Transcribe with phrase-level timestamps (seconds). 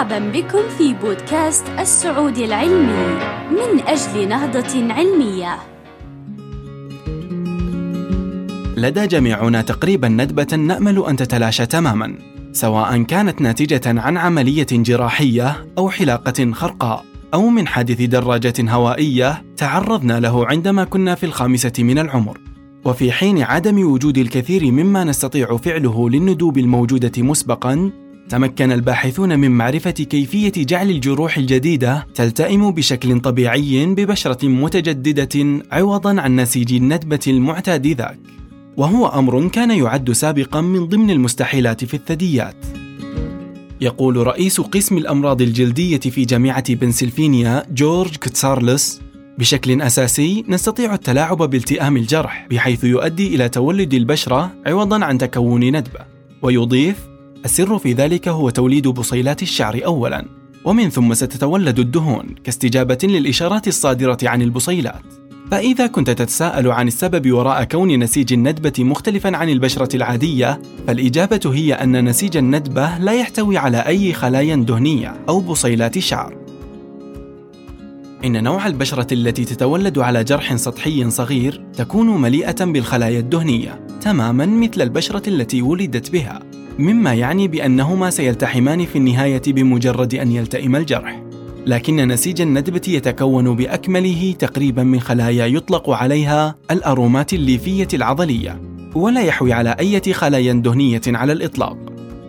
[0.00, 3.18] مرحبا بكم في بودكاست السعودي العلمي
[3.50, 5.58] من أجل نهضة علمية.
[8.76, 12.18] لدى جميعنا تقريبا ندبة نأمل أن تتلاشى تماما
[12.52, 17.04] سواء كانت ناتجة عن عملية جراحية أو حلاقة خرقاء
[17.34, 22.38] أو من حادث دراجة هوائية تعرضنا له عندما كنا في الخامسة من العمر.
[22.84, 27.90] وفي حين عدم وجود الكثير مما نستطيع فعله للندوب الموجودة مسبقا
[28.30, 36.40] تمكن الباحثون من معرفة كيفية جعل الجروح الجديدة تلتئم بشكل طبيعي ببشرة متجددة عوضا عن
[36.40, 38.18] نسيج الندبة المعتاد ذاك.
[38.76, 42.66] وهو أمر كان يعد سابقا من ضمن المستحيلات في الثدييات.
[43.80, 49.00] يقول رئيس قسم الأمراض الجلدية في جامعة بنسلفانيا جورج كتسارلس
[49.38, 56.00] بشكل أساسي نستطيع التلاعب بالتئام الجرح بحيث يؤدي إلى تولد البشرة عوضا عن تكون ندبة
[56.42, 57.09] ويضيف
[57.44, 60.24] السر في ذلك هو توليد بصيلات الشعر أولا
[60.64, 65.02] ومن ثم ستتولد الدهون كاستجابة للإشارات الصادرة عن البصيلات
[65.50, 71.74] فإذا كنت تتساءل عن السبب وراء كون نسيج الندبة مختلفا عن البشرة العادية فالإجابة هي
[71.74, 76.36] أن نسيج الندبة لا يحتوي على أي خلايا دهنية أو بصيلات شعر.
[78.24, 84.82] إن نوع البشرة التي تتولد على جرح سطحي صغير تكون مليئة بالخلايا الدهنية تماما مثل
[84.82, 86.49] البشرة التي ولدت بها.
[86.78, 91.22] مما يعني بأنهما سيلتحمان في النهاية بمجرد أن يلتئم الجرح.
[91.66, 98.60] لكن نسيج الندبة يتكون بأكمله تقريبا من خلايا يطلق عليها الأرومات الليفية العضلية
[98.94, 101.76] ولا يحوي على أي خلايا دهنية على الإطلاق.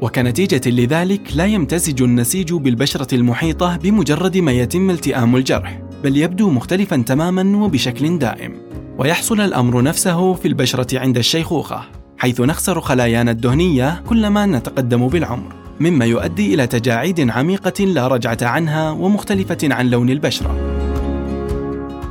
[0.00, 6.96] وكنتيجة لذلك لا يمتزج النسيج بالبشرة المحيطة بمجرد ما يتم التئام الجرح بل يبدو مختلفا
[6.96, 8.54] تماما وبشكل دائم.
[8.98, 12.01] ويحصل الأمر نفسه في البشرة عند الشيخوخة.
[12.22, 18.90] حيث نخسر خلايانا الدهنية كلما نتقدم بالعمر مما يؤدي إلى تجاعيد عميقة لا رجعة عنها
[18.90, 20.56] ومختلفة عن لون البشرة.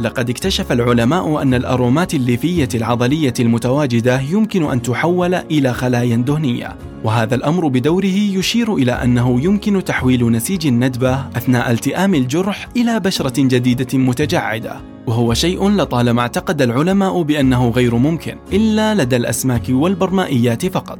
[0.01, 7.35] لقد اكتشف العلماء أن الأرومات الليفية العضلية المتواجدة يمكن أن تحول إلى خلايا دهنية، وهذا
[7.35, 13.97] الأمر بدوره يشير إلى أنه يمكن تحويل نسيج الندبة أثناء التئام الجرح إلى بشرة جديدة
[13.97, 14.75] متجعدة،
[15.11, 20.99] وهو شيء لطالما اعتقد العلماء بأنه غير ممكن إلا لدى الأسماك والبرمائيات فقط.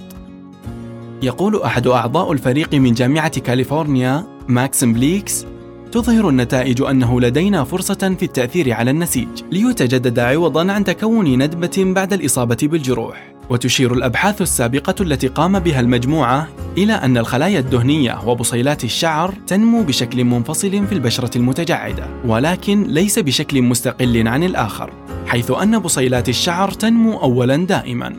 [1.21, 5.45] يقول أحد أعضاء الفريق من جامعة كاليفورنيا ماكسيم بليكس
[5.91, 12.13] تظهر النتائج أنه لدينا فرصة في التأثير على النسيج ليتجدد عوضا عن تكون ندبة بعد
[12.13, 16.47] الإصابة بالجروح وتشير الأبحاث السابقة التي قام بها المجموعة
[16.77, 23.61] إلى أن الخلايا الدهنية وبصيلات الشعر تنمو بشكل منفصل في البشرة المتجعدة ولكن ليس بشكل
[23.61, 24.93] مستقل عن الآخر
[25.27, 28.15] حيث أن بصيلات الشعر تنمو أولا دائما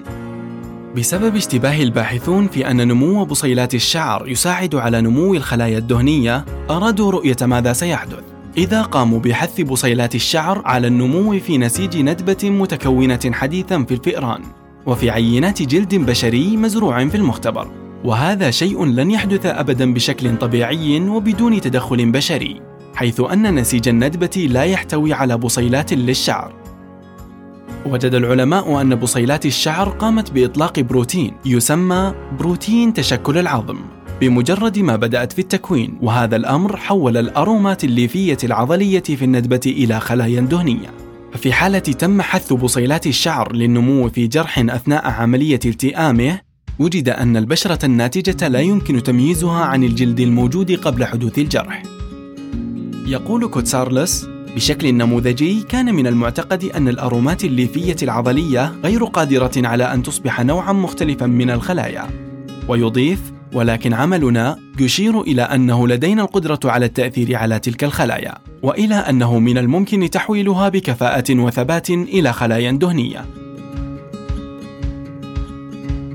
[0.97, 7.37] بسبب اشتباه الباحثون في أن نمو بصيلات الشعر يساعد على نمو الخلايا الدهنية، أرادوا رؤية
[7.43, 8.23] ماذا سيحدث
[8.57, 14.43] إذا قاموا بحث بصيلات الشعر على النمو في نسيج ندبة متكونة حديثا في الفئران،
[14.87, 17.82] وفي عينات جلد بشري مزروع في المختبر.
[18.05, 22.61] وهذا شيء لن يحدث أبدا بشكل طبيعي وبدون تدخل بشري،
[22.95, 26.55] حيث أن نسيج الندبة لا يحتوي على بصيلات للشعر،
[27.87, 33.79] وجد العلماء أن بصيلات الشعر قامت بإطلاق بروتين يسمى بروتين تشكل العظم
[34.21, 40.41] بمجرد ما بدأت في التكوين وهذا الأمر حول الأرومات الليفية العضلية في الندبة إلى خلايا
[40.41, 40.91] دهنية.
[41.33, 46.41] ففي حالة تم حث بصيلات الشعر للنمو في جرح أثناء عملية التئامه
[46.79, 51.83] وجد أن البشرة الناتجة لا يمكن تمييزها عن الجلد الموجود قبل حدوث الجرح.
[53.07, 60.03] يقول كوتسارلس بشكل نموذجي كان من المعتقد أن الأرومات الليفية العضلية غير قادرة على أن
[60.03, 62.07] تصبح نوعا مختلفا من الخلايا.
[62.69, 69.39] ويضيف ولكن عملنا يشير إلى أنه لدينا القدرة على التأثير على تلك الخلايا وإلى أنه
[69.39, 73.42] من الممكن تحويلها بكفاءة وثبات إلى خلايا دهنية.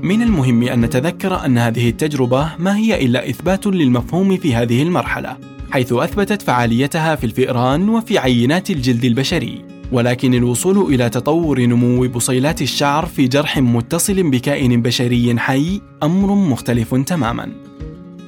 [0.02, 5.36] من المهم أن نتذكر أن هذه التجربة ما هي إلا إثبات للمفهوم في هذه المرحلة
[5.70, 9.64] حيث أثبتت فعاليتها في الفئران وفي عينات الجلد البشري.
[9.92, 16.94] ولكن الوصول إلى تطور نمو بصيلات الشعر في جرح متصل بكائن بشري حي أمر مختلف
[16.94, 17.52] تماما.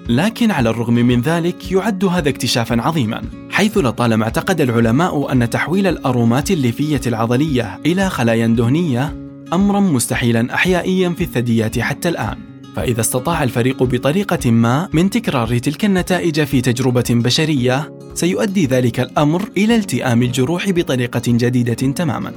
[0.08, 5.86] لكن على الرغم من ذلك يعد هذا اكتشافا عظيما حيث لطالما اعتقد العلماء أن تحويل
[5.86, 9.19] الأرومات الليفية العضلية إلى خلايا دهنية
[9.52, 12.38] أمرا مستحيلا أحيائيا في الثدييات حتى الآن.
[12.76, 19.48] فإذا استطاع الفريق بطريقة ما من تكرار تلك النتائج في تجربة بشرية سيؤدي ذلك الأمر
[19.56, 22.32] إلى التئام الجروح بطريقة جديدة تماما.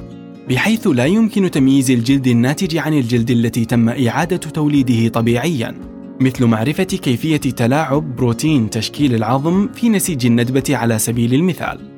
[0.50, 5.76] بحيث لا يمكن تمييز الجلد الناتج عن الجلد التي تم إعادة توليده طبيعيا.
[6.20, 11.93] مثل معرفة كيفية تلاعب بروتين تشكيل العظم في نسيج الندبة على سبيل المثال.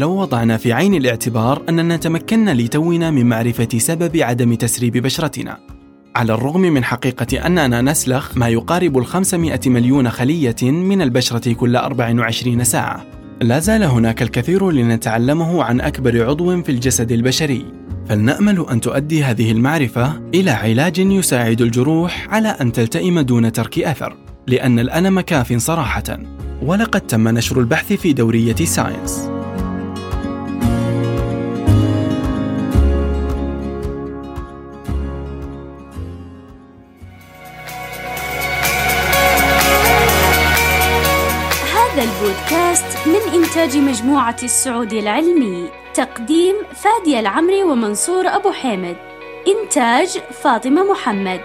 [0.00, 5.58] لو وضعنا في عين الاعتبار أننا تمكنا لتونا من معرفة سبب عدم تسريب بشرتنا.
[6.16, 12.64] على الرغم من حقيقة أننا نسلخ ما يقارب الخمسمائة مليون خلية من البشرة كل 24
[12.64, 13.06] ساعة.
[13.40, 17.64] لا زال هناك الكثير لنتعلمه عن أكبر عضو في الجسد البشري.
[18.08, 24.16] فلنأمل أن تؤدي هذه المعرفة إلى علاج يساعد الجروح على أن تلتئم دون ترك أثر
[24.46, 26.18] لأن الألم كاف صراحة.
[26.62, 29.29] ولقد تم نشر البحث في دورية ساينس.
[42.20, 48.96] البودكاست من إنتاج مجموعة السعودي العلمي تقديم فادي العمري ومنصور أبو حامد.
[49.48, 51.40] إنتاج فاطمة محمد.